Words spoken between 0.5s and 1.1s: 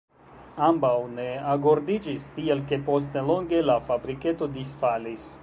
Ambaŭ